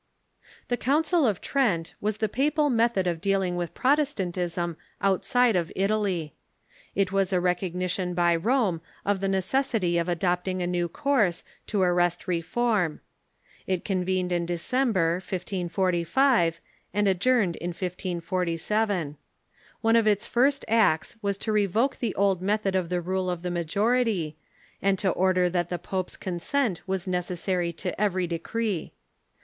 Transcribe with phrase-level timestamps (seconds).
[0.69, 6.33] The Council of Trent was the papal method of dealing with Protestantism outside of Italy.
[6.95, 11.43] It was a recognition by Rome of the necessity of adopting a new course Council
[11.43, 11.65] of Trent._"^,.
[11.65, 12.99] ^f to arrest reiorm.
[13.67, 16.61] It convened in JJecember, 1545,
[16.95, 19.17] and adjourned in 1547.
[19.81, 23.43] One of its first acts was to revoke the old method of the rule of
[23.43, 24.35] the majority,
[24.81, 28.93] and to order that the pope's consent was necessary to every decree.